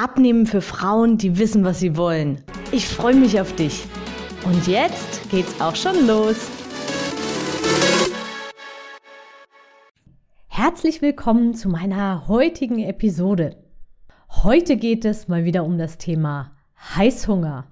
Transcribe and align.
Abnehmen 0.00 0.46
für 0.46 0.60
Frauen, 0.60 1.18
die 1.18 1.38
wissen, 1.38 1.64
was 1.64 1.80
sie 1.80 1.96
wollen. 1.96 2.40
Ich 2.70 2.86
freue 2.86 3.16
mich 3.16 3.40
auf 3.40 3.56
dich. 3.56 3.84
Und 4.44 4.68
jetzt 4.68 5.28
geht's 5.28 5.60
auch 5.60 5.74
schon 5.74 6.06
los. 6.06 6.36
Herzlich 10.46 11.02
willkommen 11.02 11.54
zu 11.54 11.68
meiner 11.68 12.28
heutigen 12.28 12.78
Episode. 12.78 13.56
Heute 14.44 14.76
geht 14.76 15.04
es 15.04 15.26
mal 15.26 15.44
wieder 15.44 15.64
um 15.64 15.78
das 15.78 15.98
Thema 15.98 16.52
Heißhunger. 16.94 17.66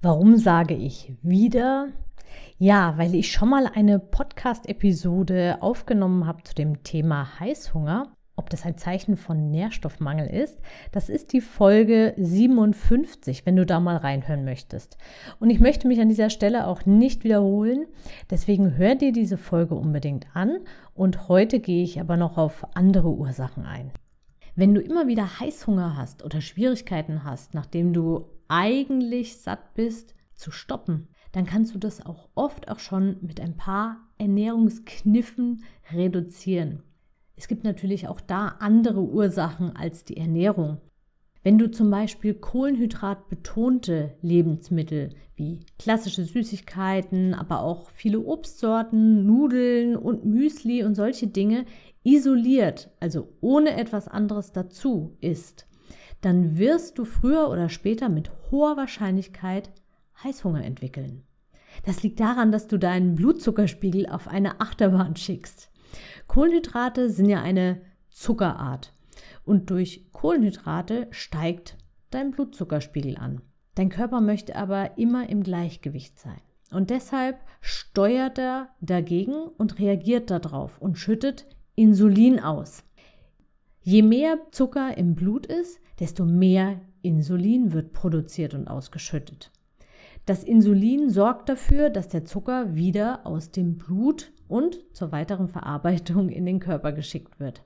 Warum 0.00 0.38
sage 0.38 0.72
ich 0.72 1.12
wieder? 1.20 1.88
Ja, 2.56 2.96
weil 2.96 3.14
ich 3.14 3.30
schon 3.30 3.50
mal 3.50 3.66
eine 3.66 3.98
Podcast-Episode 3.98 5.58
aufgenommen 5.60 6.26
habe 6.26 6.42
zu 6.44 6.54
dem 6.54 6.82
Thema 6.84 7.38
Heißhunger 7.38 8.16
ob 8.36 8.50
das 8.50 8.64
ein 8.64 8.76
Zeichen 8.76 9.16
von 9.16 9.50
Nährstoffmangel 9.50 10.26
ist. 10.26 10.58
Das 10.92 11.08
ist 11.08 11.32
die 11.32 11.40
Folge 11.40 12.14
57, 12.16 13.46
wenn 13.46 13.56
du 13.56 13.64
da 13.64 13.80
mal 13.80 13.96
reinhören 13.96 14.44
möchtest. 14.44 14.96
Und 15.38 15.50
ich 15.50 15.60
möchte 15.60 15.86
mich 15.86 16.00
an 16.00 16.08
dieser 16.08 16.30
Stelle 16.30 16.66
auch 16.66 16.84
nicht 16.84 17.24
wiederholen. 17.24 17.86
Deswegen 18.30 18.76
hör 18.76 18.94
dir 18.94 19.12
diese 19.12 19.38
Folge 19.38 19.74
unbedingt 19.74 20.26
an. 20.34 20.58
Und 20.94 21.28
heute 21.28 21.60
gehe 21.60 21.84
ich 21.84 22.00
aber 22.00 22.16
noch 22.16 22.36
auf 22.36 22.66
andere 22.74 23.10
Ursachen 23.10 23.64
ein. 23.64 23.92
Wenn 24.56 24.74
du 24.74 24.80
immer 24.80 25.08
wieder 25.08 25.40
Heißhunger 25.40 25.96
hast 25.96 26.24
oder 26.24 26.40
Schwierigkeiten 26.40 27.24
hast, 27.24 27.54
nachdem 27.54 27.92
du 27.92 28.26
eigentlich 28.48 29.38
satt 29.38 29.74
bist, 29.74 30.14
zu 30.34 30.50
stoppen, 30.50 31.08
dann 31.32 31.46
kannst 31.46 31.74
du 31.74 31.78
das 31.78 32.04
auch 32.04 32.28
oft 32.34 32.68
auch 32.68 32.78
schon 32.78 33.16
mit 33.20 33.40
ein 33.40 33.56
paar 33.56 33.96
Ernährungskniffen 34.18 35.64
reduzieren. 35.92 36.82
Es 37.36 37.48
gibt 37.48 37.64
natürlich 37.64 38.08
auch 38.08 38.20
da 38.20 38.56
andere 38.60 39.00
Ursachen 39.00 39.74
als 39.76 40.04
die 40.04 40.16
Ernährung. 40.16 40.78
Wenn 41.42 41.58
du 41.58 41.70
zum 41.70 41.90
Beispiel 41.90 42.32
kohlenhydratbetonte 42.32 44.14
Lebensmittel 44.22 45.10
wie 45.36 45.60
klassische 45.78 46.24
Süßigkeiten, 46.24 47.34
aber 47.34 47.60
auch 47.60 47.90
viele 47.90 48.20
Obstsorten, 48.20 49.26
Nudeln 49.26 49.94
und 49.94 50.24
Müsli 50.24 50.84
und 50.84 50.94
solche 50.94 51.26
Dinge 51.26 51.66
isoliert, 52.02 52.90
also 52.98 53.28
ohne 53.42 53.76
etwas 53.76 54.08
anderes 54.08 54.52
dazu 54.52 55.18
isst, 55.20 55.66
dann 56.22 56.56
wirst 56.56 56.98
du 56.98 57.04
früher 57.04 57.50
oder 57.50 57.68
später 57.68 58.08
mit 58.08 58.30
hoher 58.50 58.78
Wahrscheinlichkeit 58.78 59.70
Heißhunger 60.22 60.64
entwickeln. 60.64 61.24
Das 61.84 62.02
liegt 62.02 62.20
daran, 62.20 62.52
dass 62.52 62.68
du 62.68 62.78
deinen 62.78 63.16
Blutzuckerspiegel 63.16 64.06
auf 64.06 64.28
eine 64.28 64.60
Achterbahn 64.60 65.16
schickst. 65.16 65.70
Kohlenhydrate 66.26 67.10
sind 67.10 67.28
ja 67.28 67.42
eine 67.42 67.80
Zuckerart 68.10 68.92
und 69.44 69.70
durch 69.70 70.06
Kohlenhydrate 70.12 71.08
steigt 71.10 71.76
dein 72.10 72.30
Blutzuckerspiegel 72.30 73.16
an. 73.16 73.40
Dein 73.74 73.88
Körper 73.88 74.20
möchte 74.20 74.56
aber 74.56 74.98
immer 74.98 75.28
im 75.28 75.42
Gleichgewicht 75.42 76.18
sein. 76.18 76.40
Und 76.70 76.90
deshalb 76.90 77.38
steuert 77.60 78.38
er 78.38 78.68
dagegen 78.80 79.34
und 79.34 79.78
reagiert 79.78 80.30
darauf 80.30 80.80
und 80.80 80.98
schüttet 80.98 81.46
Insulin 81.74 82.40
aus. 82.40 82.84
Je 83.82 84.02
mehr 84.02 84.38
Zucker 84.50 84.96
im 84.96 85.14
Blut 85.14 85.46
ist, 85.46 85.80
desto 86.00 86.24
mehr 86.24 86.80
Insulin 87.02 87.72
wird 87.72 87.92
produziert 87.92 88.54
und 88.54 88.66
ausgeschüttet. 88.66 89.52
Das 90.26 90.42
Insulin 90.42 91.10
sorgt 91.10 91.50
dafür, 91.50 91.90
dass 91.90 92.08
der 92.08 92.24
Zucker 92.24 92.74
wieder 92.74 93.26
aus 93.26 93.50
dem 93.50 93.76
Blut 93.76 94.32
und 94.48 94.80
zur 94.92 95.12
weiteren 95.12 95.48
Verarbeitung 95.48 96.30
in 96.30 96.46
den 96.46 96.60
Körper 96.60 96.92
geschickt 96.92 97.38
wird. 97.38 97.62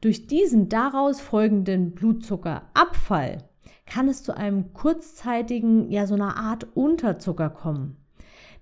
Durch 0.00 0.28
diesen 0.28 0.68
daraus 0.68 1.20
folgenden 1.20 1.92
Blutzuckerabfall 1.92 3.38
kann 3.84 4.08
es 4.08 4.22
zu 4.22 4.36
einem 4.36 4.72
kurzzeitigen, 4.72 5.90
ja 5.90 6.06
so 6.06 6.14
einer 6.14 6.36
Art 6.36 6.68
Unterzucker 6.74 7.50
kommen. 7.50 7.96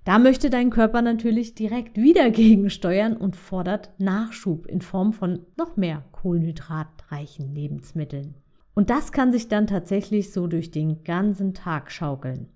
Da 0.05 0.19
möchte 0.19 0.49
dein 0.49 0.71
Körper 0.71 1.03
natürlich 1.03 1.55
direkt 1.55 1.99
wieder 1.99 2.31
gegensteuern 2.31 3.17
und 3.17 3.37
fordert 3.37 3.91
Nachschub 3.99 4.67
in 4.67 4.81
Form 4.81 5.13
von 5.13 5.41
noch 5.59 5.77
mehr 5.77 6.05
kohlenhydratreichen 6.13 7.55
Lebensmitteln. 7.55 8.35
Und 8.75 8.89
das 8.89 9.13
kann 9.13 9.33
sich 9.33 9.49
dann 9.49 9.67
tatsächlich 9.67 10.33
so 10.33 10.47
durch 10.47 10.71
den 10.71 11.03
ganzen 11.03 11.55
Tag 11.55 11.91
schaukeln. 11.91 12.49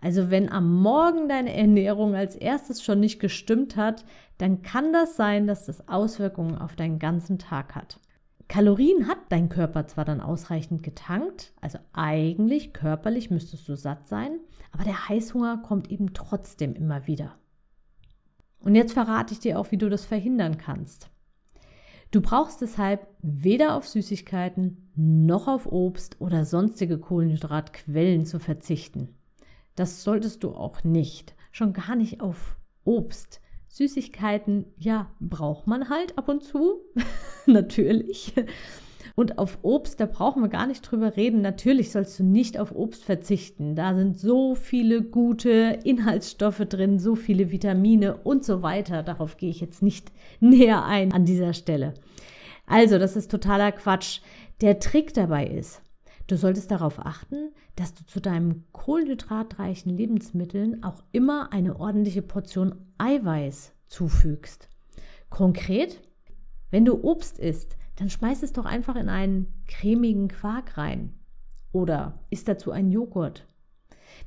Also 0.00 0.30
wenn 0.30 0.50
am 0.50 0.82
Morgen 0.82 1.28
deine 1.28 1.54
Ernährung 1.54 2.14
als 2.14 2.36
erstes 2.36 2.82
schon 2.82 3.00
nicht 3.00 3.20
gestimmt 3.20 3.76
hat, 3.76 4.04
dann 4.38 4.62
kann 4.62 4.92
das 4.92 5.16
sein, 5.16 5.46
dass 5.46 5.66
das 5.66 5.88
Auswirkungen 5.88 6.58
auf 6.58 6.76
deinen 6.76 6.98
ganzen 6.98 7.38
Tag 7.38 7.74
hat. 7.74 8.00
Kalorien 8.48 9.08
hat 9.08 9.18
dein 9.30 9.48
Körper 9.48 9.86
zwar 9.86 10.04
dann 10.04 10.20
ausreichend 10.20 10.82
getankt, 10.82 11.52
also 11.60 11.78
eigentlich 11.92 12.72
körperlich 12.72 13.30
müsstest 13.30 13.68
du 13.68 13.76
satt 13.76 14.06
sein, 14.06 14.38
aber 14.70 14.84
der 14.84 15.08
Heißhunger 15.08 15.58
kommt 15.58 15.90
eben 15.90 16.12
trotzdem 16.12 16.74
immer 16.74 17.06
wieder. 17.06 17.36
Und 18.60 18.74
jetzt 18.74 18.92
verrate 18.92 19.32
ich 19.32 19.40
dir 19.40 19.58
auch, 19.58 19.70
wie 19.70 19.78
du 19.78 19.88
das 19.88 20.04
verhindern 20.04 20.58
kannst. 20.58 21.10
Du 22.10 22.20
brauchst 22.20 22.60
deshalb 22.60 23.08
weder 23.22 23.74
auf 23.74 23.88
Süßigkeiten 23.88 24.90
noch 24.94 25.48
auf 25.48 25.66
Obst 25.66 26.20
oder 26.20 26.44
sonstige 26.44 26.98
Kohlenhydratquellen 26.98 28.24
zu 28.24 28.38
verzichten. 28.38 29.08
Das 29.76 30.04
solltest 30.04 30.44
du 30.44 30.50
auch 30.50 30.84
nicht. 30.84 31.34
Schon 31.52 31.72
gar 31.72 31.96
nicht 31.96 32.20
auf 32.20 32.56
Obst. 32.84 33.40
Süßigkeiten, 33.68 34.66
ja, 34.78 35.10
braucht 35.18 35.66
man 35.66 35.88
halt 35.88 36.16
ab 36.16 36.28
und 36.28 36.44
zu. 36.44 36.80
Natürlich. 37.46 38.34
Und 39.16 39.38
auf 39.38 39.58
Obst, 39.62 40.00
da 40.00 40.06
brauchen 40.06 40.42
wir 40.42 40.48
gar 40.48 40.66
nicht 40.66 40.82
drüber 40.82 41.16
reden. 41.16 41.40
Natürlich 41.40 41.92
sollst 41.92 42.18
du 42.18 42.24
nicht 42.24 42.58
auf 42.58 42.74
Obst 42.74 43.04
verzichten. 43.04 43.76
Da 43.76 43.94
sind 43.94 44.18
so 44.18 44.54
viele 44.54 45.02
gute 45.02 45.78
Inhaltsstoffe 45.84 46.64
drin, 46.68 46.98
so 46.98 47.14
viele 47.14 47.50
Vitamine 47.50 48.16
und 48.16 48.44
so 48.44 48.62
weiter. 48.62 49.02
Darauf 49.02 49.36
gehe 49.36 49.50
ich 49.50 49.60
jetzt 49.60 49.82
nicht 49.82 50.12
näher 50.40 50.84
ein 50.84 51.12
an 51.12 51.24
dieser 51.24 51.52
Stelle. 51.52 51.94
Also, 52.66 52.98
das 52.98 53.14
ist 53.16 53.30
totaler 53.30 53.72
Quatsch. 53.72 54.20
Der 54.60 54.78
Trick 54.78 55.14
dabei 55.14 55.46
ist, 55.46 55.82
Du 56.26 56.36
solltest 56.36 56.70
darauf 56.70 56.98
achten, 57.04 57.52
dass 57.76 57.94
du 57.94 58.04
zu 58.06 58.20
deinen 58.20 58.64
kohlenhydratreichen 58.72 59.94
Lebensmitteln 59.94 60.82
auch 60.82 61.02
immer 61.12 61.52
eine 61.52 61.78
ordentliche 61.78 62.22
Portion 62.22 62.74
Eiweiß 62.96 63.74
zufügst. 63.88 64.70
Konkret, 65.28 66.00
wenn 66.70 66.84
du 66.84 67.04
Obst 67.04 67.38
isst, 67.38 67.76
dann 67.96 68.08
schmeiß 68.08 68.42
es 68.42 68.52
doch 68.52 68.64
einfach 68.64 68.96
in 68.96 69.08
einen 69.08 69.52
cremigen 69.66 70.28
Quark 70.28 70.78
rein 70.78 71.12
oder 71.72 72.20
isst 72.30 72.48
dazu 72.48 72.70
einen 72.70 72.90
Joghurt. 72.90 73.46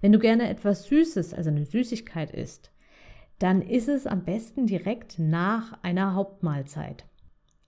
Wenn 0.01 0.11
du 0.11 0.19
gerne 0.19 0.49
etwas 0.49 0.85
Süßes, 0.85 1.33
also 1.33 1.49
eine 1.49 1.65
Süßigkeit 1.65 2.31
isst, 2.31 2.71
dann 3.39 3.61
ist 3.61 3.87
es 3.87 4.05
am 4.07 4.23
besten 4.23 4.67
direkt 4.67 5.17
nach 5.19 5.81
einer 5.83 6.13
Hauptmahlzeit. 6.13 7.05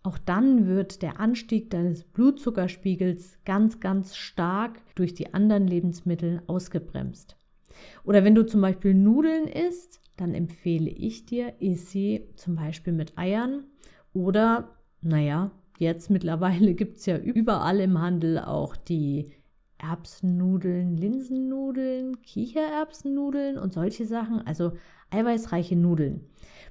Auch 0.01 0.17
dann 0.17 0.67
wird 0.67 1.01
der 1.01 1.19
Anstieg 1.19 1.69
deines 1.69 2.03
Blutzuckerspiegels 2.05 3.39
ganz, 3.43 3.79
ganz 3.79 4.15
stark 4.15 4.79
durch 4.95 5.13
die 5.13 5.33
anderen 5.33 5.67
Lebensmittel 5.67 6.41
ausgebremst. 6.47 7.35
Oder 8.05 8.23
wenn 8.23 8.35
du 8.35 8.45
zum 8.45 8.61
Beispiel 8.61 8.93
Nudeln 8.93 9.47
isst, 9.47 10.01
dann 10.15 10.33
empfehle 10.33 10.89
ich 10.89 11.25
dir, 11.25 11.53
iss 11.59 11.91
sie 11.91 12.29
zum 12.35 12.55
Beispiel 12.55 12.93
mit 12.93 13.17
Eiern 13.17 13.65
oder, 14.13 14.75
naja, 15.01 15.51
jetzt 15.77 16.09
mittlerweile 16.09 16.73
gibt 16.75 16.97
es 16.97 17.05
ja 17.05 17.17
überall 17.17 17.79
im 17.79 17.99
Handel 17.99 18.39
auch 18.39 18.75
die 18.75 19.31
Erbsennudeln, 19.77 20.97
Linsennudeln, 20.97 22.21
Kichererbsennudeln 22.21 23.57
und 23.57 23.73
solche 23.73 24.05
Sachen, 24.05 24.45
also 24.45 24.73
eiweißreiche 25.09 25.75
Nudeln. 25.75 26.25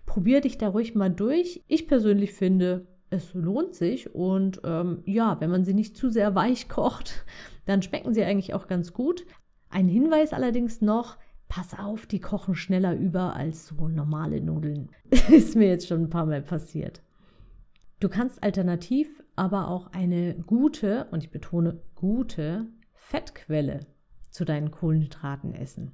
Probier 0.04 0.42
dich 0.42 0.58
da 0.58 0.68
ruhig 0.68 0.94
mal 0.94 1.10
durch. 1.10 1.64
Ich 1.68 1.86
persönlich 1.88 2.32
finde, 2.32 2.86
es 3.10 3.34
lohnt 3.34 3.74
sich 3.74 4.14
und 4.14 4.60
ähm, 4.64 5.02
ja, 5.04 5.40
wenn 5.40 5.50
man 5.50 5.64
sie 5.64 5.74
nicht 5.74 5.96
zu 5.96 6.10
sehr 6.10 6.34
weich 6.34 6.68
kocht, 6.68 7.24
dann 7.66 7.82
schmecken 7.82 8.14
sie 8.14 8.24
eigentlich 8.24 8.54
auch 8.54 8.66
ganz 8.66 8.92
gut. 8.92 9.24
Ein 9.70 9.88
Hinweis 9.88 10.32
allerdings 10.32 10.80
noch, 10.80 11.18
pass 11.48 11.78
auf, 11.78 12.06
die 12.06 12.20
kochen 12.20 12.54
schneller 12.54 12.94
über 12.94 13.34
als 13.34 13.68
so 13.68 13.88
normale 13.88 14.40
Nudeln. 14.40 14.90
Ist 15.30 15.56
mir 15.56 15.68
jetzt 15.68 15.88
schon 15.88 16.02
ein 16.02 16.10
paar 16.10 16.26
Mal 16.26 16.42
passiert. 16.42 17.02
Du 18.00 18.08
kannst 18.08 18.42
alternativ 18.42 19.22
aber 19.34 19.68
auch 19.68 19.92
eine 19.92 20.34
gute, 20.34 21.06
und 21.10 21.24
ich 21.24 21.30
betone 21.30 21.80
gute, 21.94 22.66
Fettquelle 22.92 23.80
zu 24.30 24.44
deinen 24.44 24.70
Kohlenhydraten 24.70 25.54
essen. 25.54 25.92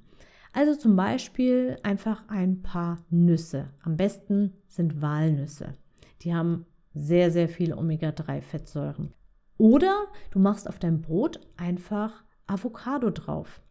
Also 0.53 0.75
zum 0.75 0.95
Beispiel 0.95 1.77
einfach 1.83 2.23
ein 2.27 2.61
paar 2.61 2.99
Nüsse. 3.09 3.69
Am 3.83 3.97
besten 3.97 4.53
sind 4.67 5.01
Walnüsse. 5.01 5.73
Die 6.21 6.33
haben 6.33 6.65
sehr, 6.95 7.29
sehr 7.29 7.49
viel 7.49 7.73
Omega-3-Fettsäuren. 7.73 9.13
Oder 9.57 10.07
du 10.31 10.39
machst 10.39 10.67
auf 10.67 10.79
dein 10.79 11.01
Brot 11.01 11.39
einfach 11.57 12.23
Avocado 12.47 13.09
drauf. 13.09 13.61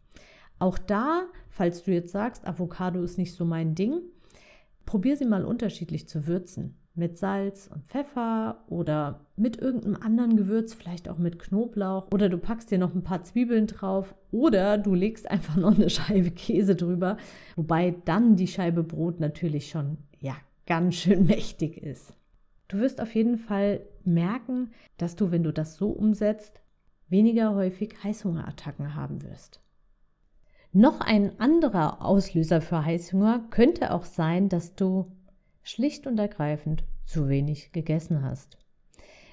Auch 0.57 0.77
da, 0.77 1.25
falls 1.49 1.83
du 1.83 1.91
jetzt 1.91 2.11
sagst, 2.11 2.47
Avocado 2.47 3.03
ist 3.03 3.17
nicht 3.17 3.33
so 3.33 3.45
mein 3.45 3.75
Ding, 3.75 4.01
probier 4.85 5.17
sie 5.17 5.25
mal 5.25 5.43
unterschiedlich 5.43 6.07
zu 6.07 6.27
würzen. 6.27 6.77
Mit 6.97 7.17
Salz 7.17 7.69
und 7.73 7.83
Pfeffer 7.83 8.63
oder 8.67 9.25
mit 9.35 9.57
irgendeinem 9.57 9.97
anderen 10.01 10.37
Gewürz, 10.37 10.73
vielleicht 10.73 11.09
auch 11.09 11.17
mit 11.17 11.39
Knoblauch. 11.39 12.07
Oder 12.13 12.29
du 12.29 12.37
packst 12.37 12.71
dir 12.71 12.77
noch 12.77 12.95
ein 12.95 13.03
paar 13.03 13.21
Zwiebeln 13.23 13.67
drauf. 13.67 14.15
Oder 14.31 14.77
du 14.77 14.93
legst 14.93 15.29
einfach 15.29 15.57
noch 15.57 15.75
eine 15.75 15.89
Scheibe 15.89 16.31
Käse 16.31 16.73
drüber. 16.75 17.17
Wobei 17.57 17.95
dann 18.05 18.37
die 18.37 18.47
Scheibe 18.47 18.81
Brot 18.83 19.19
natürlich 19.19 19.69
schon, 19.69 19.97
ja, 20.21 20.37
ganz 20.65 20.95
schön 20.95 21.25
mächtig 21.25 21.83
ist. 21.83 22.13
Du 22.67 22.77
wirst 22.77 23.01
auf 23.01 23.13
jeden 23.13 23.37
Fall 23.37 23.81
merken, 24.03 24.71
dass 24.97 25.15
du, 25.15 25.31
wenn 25.31 25.43
du 25.43 25.51
das 25.51 25.75
so 25.75 25.89
umsetzt, 25.89 26.61
weniger 27.09 27.53
häufig 27.55 27.95
Heißhungerattacken 28.03 28.95
haben 28.95 29.21
wirst. 29.23 29.61
Noch 30.71 30.99
ein 30.99 31.39
anderer 31.39 32.03
Auslöser 32.03 32.61
für 32.61 32.83
Heißhunger 32.83 33.45
könnte 33.49 33.93
auch 33.93 34.03
sein, 34.03 34.49
dass 34.49 34.75
du 34.75 35.11
schlicht 35.63 36.05
und 36.05 36.19
ergreifend 36.19 36.83
zu 37.05 37.29
wenig 37.29 37.71
gegessen 37.71 38.23
hast. 38.23 38.57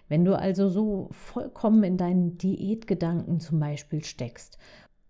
Wenn 0.08 0.24
du 0.24 0.38
also 0.38 0.68
so 0.68 1.08
vollkommen 1.10 1.82
in 1.84 1.96
deinen 1.96 2.36
Diätgedanken 2.36 3.40
zum 3.40 3.58
Beispiel 3.58 4.04
steckst 4.04 4.58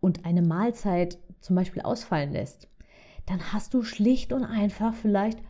und 0.00 0.24
eine 0.24 0.42
Mahlzeit 0.42 1.18
zum 1.40 1.56
Beispiel 1.56 1.82
ausfallen 1.82 2.32
lässt, 2.32 2.68
dann 3.26 3.52
hast 3.52 3.74
du 3.74 3.82
schlicht 3.82 4.32
und 4.32 4.44
einfach 4.44 4.94
vielleicht 4.94 5.40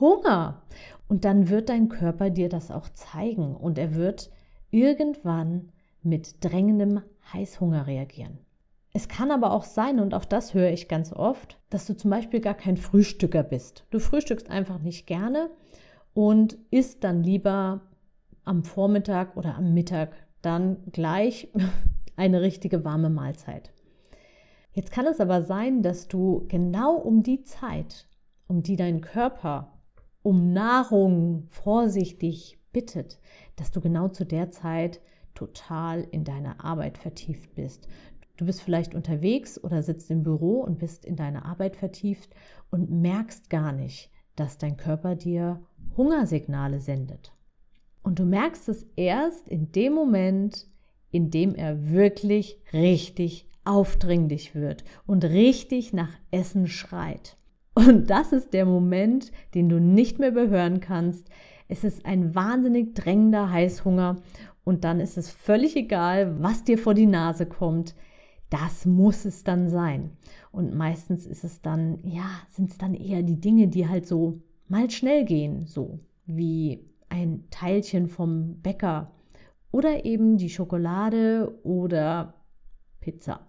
Hunger. 0.00 0.62
Und 1.08 1.24
dann 1.24 1.48
wird 1.48 1.68
dein 1.68 1.88
Körper 1.88 2.30
dir 2.30 2.48
das 2.48 2.70
auch 2.70 2.88
zeigen 2.88 3.54
und 3.54 3.78
er 3.78 3.94
wird 3.94 4.30
irgendwann 4.70 5.70
mit 6.02 6.42
drängendem 6.44 7.02
Heißhunger 7.32 7.86
reagieren. 7.86 8.38
Es 8.92 9.08
kann 9.08 9.30
aber 9.30 9.52
auch 9.52 9.64
sein, 9.64 10.00
und 10.00 10.14
auch 10.14 10.24
das 10.24 10.54
höre 10.54 10.70
ich 10.70 10.88
ganz 10.88 11.12
oft, 11.12 11.58
dass 11.70 11.86
du 11.86 11.96
zum 11.96 12.10
Beispiel 12.10 12.40
gar 12.40 12.54
kein 12.54 12.76
Frühstücker 12.76 13.42
bist. 13.42 13.84
Du 13.90 14.00
frühstückst 14.00 14.50
einfach 14.50 14.80
nicht 14.80 15.06
gerne 15.06 15.50
und 16.12 16.58
isst 16.70 17.04
dann 17.04 17.22
lieber 17.22 17.82
am 18.44 18.64
Vormittag 18.64 19.36
oder 19.36 19.54
am 19.56 19.74
Mittag 19.74 20.12
dann 20.42 20.78
gleich 20.90 21.48
eine 22.16 22.40
richtige 22.40 22.84
warme 22.84 23.10
Mahlzeit. 23.10 23.70
Jetzt 24.72 24.90
kann 24.90 25.06
es 25.06 25.20
aber 25.20 25.42
sein, 25.42 25.82
dass 25.82 26.08
du 26.08 26.44
genau 26.48 26.94
um 26.94 27.22
die 27.22 27.42
Zeit, 27.42 28.06
um 28.46 28.62
die 28.62 28.76
dein 28.76 29.00
Körper 29.00 29.72
um 30.22 30.52
Nahrung 30.52 31.46
vorsichtig 31.50 32.58
bittet, 32.72 33.18
dass 33.56 33.70
du 33.70 33.80
genau 33.80 34.08
zu 34.08 34.24
der 34.24 34.50
Zeit 34.50 35.00
total 35.34 36.06
in 36.10 36.24
deine 36.24 36.62
Arbeit 36.62 36.98
vertieft 36.98 37.54
bist. 37.54 37.88
Du 38.36 38.46
bist 38.46 38.62
vielleicht 38.62 38.94
unterwegs 38.94 39.62
oder 39.62 39.82
sitzt 39.82 40.10
im 40.10 40.22
Büro 40.22 40.60
und 40.60 40.78
bist 40.78 41.04
in 41.04 41.16
deine 41.16 41.44
Arbeit 41.44 41.76
vertieft 41.76 42.34
und 42.70 42.90
merkst 42.90 43.50
gar 43.50 43.72
nicht, 43.72 44.10
dass 44.36 44.58
dein 44.58 44.76
Körper 44.76 45.14
dir 45.14 45.60
Hungersignale 45.96 46.80
sendet. 46.80 47.32
Und 48.02 48.18
du 48.18 48.24
merkst 48.24 48.68
es 48.68 48.86
erst 48.96 49.48
in 49.48 49.72
dem 49.72 49.92
Moment, 49.92 50.66
in 51.10 51.30
dem 51.30 51.54
er 51.54 51.90
wirklich 51.90 52.58
richtig 52.72 53.46
aufdringlich 53.64 54.54
wird 54.54 54.84
und 55.06 55.24
richtig 55.24 55.92
nach 55.92 56.12
Essen 56.30 56.66
schreit. 56.66 57.36
Und 57.74 58.10
das 58.10 58.32
ist 58.32 58.52
der 58.52 58.66
Moment, 58.66 59.32
den 59.54 59.68
du 59.68 59.80
nicht 59.80 60.18
mehr 60.18 60.30
überhören 60.30 60.80
kannst. 60.80 61.28
Es 61.68 61.84
ist 61.84 62.04
ein 62.04 62.34
wahnsinnig 62.34 62.94
drängender 62.94 63.50
Heißhunger 63.50 64.16
und 64.64 64.84
dann 64.84 65.00
ist 65.00 65.16
es 65.16 65.30
völlig 65.30 65.76
egal, 65.76 66.42
was 66.42 66.64
dir 66.64 66.78
vor 66.78 66.94
die 66.94 67.06
Nase 67.06 67.46
kommt. 67.46 67.94
Das 68.50 68.84
muss 68.84 69.24
es 69.24 69.44
dann 69.44 69.68
sein. 69.68 70.16
Und 70.50 70.74
meistens 70.74 71.26
ist 71.26 71.44
es 71.44 71.62
dann, 71.62 72.00
ja, 72.02 72.28
sind 72.48 72.70
es 72.70 72.78
dann 72.78 72.94
eher 72.94 73.22
die 73.22 73.40
Dinge, 73.40 73.68
die 73.68 73.88
halt 73.88 74.06
so 74.06 74.40
mal 74.68 74.90
schnell 74.90 75.24
gehen, 75.24 75.66
so 75.66 76.00
wie 76.26 76.84
ein 77.08 77.44
Teilchen 77.50 78.08
vom 78.08 78.60
Bäcker 78.60 79.12
oder 79.70 80.04
eben 80.04 80.36
die 80.36 80.50
Schokolade 80.50 81.56
oder 81.62 82.34
Pizza. 83.00 83.46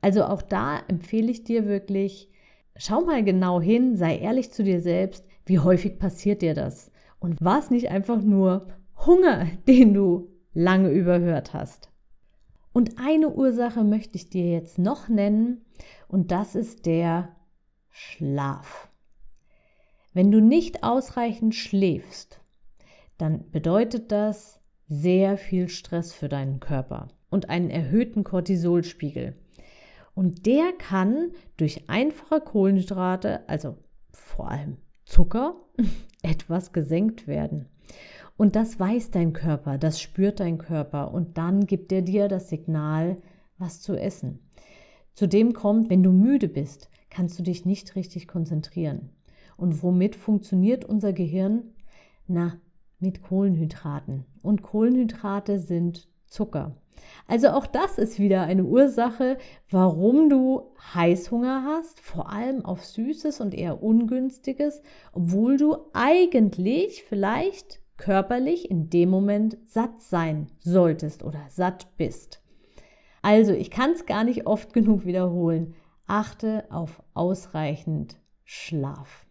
Also 0.00 0.24
auch 0.24 0.42
da 0.42 0.80
empfehle 0.88 1.30
ich 1.30 1.44
dir 1.44 1.66
wirklich, 1.66 2.31
schau 2.76 3.02
mal 3.02 3.24
genau 3.24 3.60
hin, 3.60 3.96
sei 3.96 4.18
ehrlich 4.18 4.52
zu 4.52 4.64
dir 4.64 4.80
selbst, 4.80 5.24
wie 5.44 5.58
häufig 5.58 5.98
passiert 5.98 6.42
dir 6.42 6.54
das? 6.54 6.90
Und 7.18 7.42
war 7.42 7.58
es 7.58 7.70
nicht 7.70 7.90
einfach 7.90 8.22
nur 8.22 8.68
Hunger, 9.06 9.46
den 9.68 9.94
du 9.94 10.30
lange 10.54 10.90
überhört 10.90 11.54
hast? 11.54 11.90
Und 12.72 12.98
eine 12.98 13.28
Ursache 13.28 13.84
möchte 13.84 14.16
ich 14.16 14.30
dir 14.30 14.50
jetzt 14.50 14.78
noch 14.78 15.08
nennen 15.08 15.64
und 16.08 16.30
das 16.30 16.54
ist 16.54 16.86
der 16.86 17.36
Schlaf. 17.90 18.88
Wenn 20.14 20.30
du 20.30 20.40
nicht 20.40 20.82
ausreichend 20.82 21.54
schläfst, 21.54 22.40
dann 23.18 23.50
bedeutet 23.50 24.10
das 24.10 24.60
sehr 24.88 25.36
viel 25.36 25.68
Stress 25.68 26.12
für 26.12 26.28
deinen 26.28 26.60
Körper 26.60 27.08
und 27.30 27.50
einen 27.50 27.70
erhöhten 27.70 28.24
Cortisolspiegel. 28.24 29.34
Und 30.14 30.46
der 30.46 30.72
kann 30.72 31.32
durch 31.56 31.88
einfache 31.88 32.40
Kohlenhydrate, 32.40 33.48
also 33.48 33.78
vor 34.10 34.50
allem 34.50 34.76
Zucker, 35.04 35.56
etwas 36.22 36.72
gesenkt 36.72 37.26
werden. 37.26 37.66
Und 38.36 38.56
das 38.56 38.78
weiß 38.78 39.10
dein 39.10 39.32
Körper, 39.32 39.78
das 39.78 40.00
spürt 40.00 40.40
dein 40.40 40.58
Körper 40.58 41.12
und 41.12 41.38
dann 41.38 41.66
gibt 41.66 41.92
er 41.92 42.02
dir 42.02 42.28
das 42.28 42.48
Signal, 42.48 43.18
was 43.58 43.80
zu 43.80 43.94
essen. 43.94 44.40
Zudem 45.14 45.52
kommt, 45.52 45.90
wenn 45.90 46.02
du 46.02 46.10
müde 46.10 46.48
bist, 46.48 46.90
kannst 47.10 47.38
du 47.38 47.42
dich 47.42 47.66
nicht 47.66 47.94
richtig 47.94 48.26
konzentrieren. 48.26 49.10
Und 49.56 49.82
womit 49.82 50.16
funktioniert 50.16 50.84
unser 50.84 51.12
Gehirn? 51.12 51.74
Na, 52.26 52.58
mit 52.98 53.22
Kohlenhydraten. 53.22 54.24
Und 54.40 54.62
Kohlenhydrate 54.62 55.58
sind 55.58 56.08
Zucker. 56.26 56.76
Also 57.26 57.48
auch 57.48 57.66
das 57.66 57.98
ist 57.98 58.18
wieder 58.18 58.42
eine 58.42 58.64
Ursache, 58.64 59.38
warum 59.70 60.28
du 60.28 60.72
Heißhunger 60.94 61.64
hast, 61.64 62.00
vor 62.00 62.30
allem 62.30 62.64
auf 62.64 62.84
Süßes 62.84 63.40
und 63.40 63.54
eher 63.54 63.82
Ungünstiges, 63.82 64.82
obwohl 65.12 65.56
du 65.56 65.76
eigentlich 65.92 67.04
vielleicht 67.04 67.80
körperlich 67.96 68.70
in 68.70 68.90
dem 68.90 69.10
Moment 69.10 69.56
satt 69.66 70.02
sein 70.02 70.48
solltest 70.58 71.22
oder 71.22 71.46
satt 71.48 71.96
bist. 71.96 72.42
Also, 73.22 73.52
ich 73.52 73.70
kann 73.70 73.92
es 73.92 74.06
gar 74.06 74.24
nicht 74.24 74.46
oft 74.46 74.72
genug 74.72 75.06
wiederholen. 75.06 75.74
Achte 76.06 76.64
auf 76.70 77.02
ausreichend 77.14 78.18
Schlaf. 78.42 79.26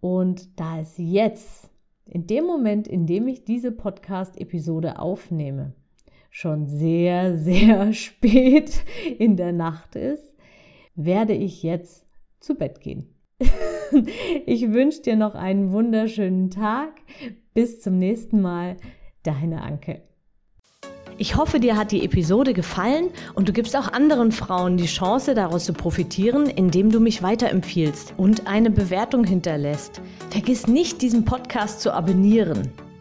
Und 0.00 0.58
da 0.58 0.80
es 0.80 0.94
jetzt, 0.98 1.70
in 2.04 2.26
dem 2.26 2.44
Moment, 2.44 2.88
in 2.88 3.06
dem 3.06 3.28
ich 3.28 3.44
diese 3.44 3.70
Podcast-Episode 3.70 4.98
aufnehme, 4.98 5.72
schon 6.34 6.66
sehr, 6.66 7.36
sehr 7.38 7.92
spät 7.92 8.84
in 9.18 9.36
der 9.36 9.52
Nacht 9.52 9.94
ist, 9.94 10.34
werde 10.96 11.32
ich 11.32 11.62
jetzt 11.62 12.06
zu 12.40 12.56
Bett 12.56 12.80
gehen. 12.80 13.14
ich 14.46 14.72
wünsche 14.72 15.02
dir 15.02 15.16
noch 15.16 15.34
einen 15.34 15.72
wunderschönen 15.72 16.50
Tag. 16.50 17.00
Bis 17.54 17.80
zum 17.80 17.98
nächsten 17.98 18.40
Mal. 18.42 18.76
Deine 19.22 19.62
Anke. 19.62 20.02
Ich 21.16 21.36
hoffe, 21.36 21.60
dir 21.60 21.76
hat 21.76 21.92
die 21.92 22.04
Episode 22.04 22.52
gefallen 22.52 23.10
und 23.34 23.48
du 23.48 23.52
gibst 23.52 23.76
auch 23.76 23.92
anderen 23.92 24.32
Frauen 24.32 24.76
die 24.76 24.86
Chance, 24.86 25.34
daraus 25.34 25.64
zu 25.64 25.72
profitieren, 25.72 26.46
indem 26.46 26.90
du 26.90 26.98
mich 26.98 27.22
weiterempfiehlst 27.22 28.14
und 28.16 28.48
eine 28.48 28.70
Bewertung 28.70 29.22
hinterlässt. 29.22 30.02
Vergiss 30.30 30.66
nicht, 30.66 31.00
diesen 31.00 31.24
Podcast 31.24 31.80
zu 31.80 31.94
abonnieren. 31.94 32.72